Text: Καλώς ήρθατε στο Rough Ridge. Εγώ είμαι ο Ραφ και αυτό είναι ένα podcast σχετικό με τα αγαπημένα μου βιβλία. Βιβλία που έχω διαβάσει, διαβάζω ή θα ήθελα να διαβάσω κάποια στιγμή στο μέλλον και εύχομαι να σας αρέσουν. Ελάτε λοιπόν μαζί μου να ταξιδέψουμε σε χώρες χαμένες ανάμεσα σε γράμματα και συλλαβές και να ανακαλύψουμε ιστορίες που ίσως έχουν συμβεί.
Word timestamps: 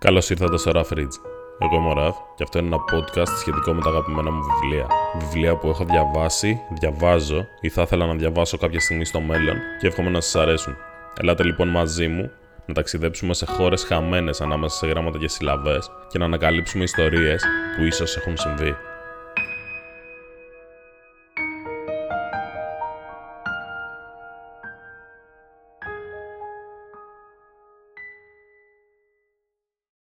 Καλώς 0.00 0.30
ήρθατε 0.30 0.56
στο 0.56 0.70
Rough 0.74 0.98
Ridge. 0.98 1.16
Εγώ 1.58 1.76
είμαι 1.76 1.88
ο 1.88 1.92
Ραφ 1.92 2.16
και 2.34 2.42
αυτό 2.42 2.58
είναι 2.58 2.66
ένα 2.66 2.76
podcast 2.92 3.36
σχετικό 3.38 3.72
με 3.72 3.80
τα 3.82 3.88
αγαπημένα 3.88 4.30
μου 4.30 4.42
βιβλία. 4.42 4.86
Βιβλία 5.18 5.56
που 5.56 5.68
έχω 5.68 5.84
διαβάσει, 5.84 6.60
διαβάζω 6.80 7.46
ή 7.60 7.68
θα 7.68 7.82
ήθελα 7.82 8.06
να 8.06 8.14
διαβάσω 8.14 8.58
κάποια 8.58 8.80
στιγμή 8.80 9.04
στο 9.04 9.20
μέλλον 9.20 9.56
και 9.80 9.86
εύχομαι 9.86 10.10
να 10.10 10.20
σας 10.20 10.42
αρέσουν. 10.42 10.76
Ελάτε 11.20 11.44
λοιπόν 11.44 11.68
μαζί 11.68 12.08
μου 12.08 12.30
να 12.66 12.74
ταξιδέψουμε 12.74 13.34
σε 13.34 13.46
χώρες 13.46 13.84
χαμένες 13.84 14.40
ανάμεσα 14.40 14.76
σε 14.76 14.86
γράμματα 14.86 15.18
και 15.18 15.28
συλλαβές 15.28 15.90
και 16.08 16.18
να 16.18 16.24
ανακαλύψουμε 16.24 16.84
ιστορίες 16.84 17.44
που 17.76 17.84
ίσως 17.84 18.16
έχουν 18.16 18.36
συμβεί. 18.36 18.76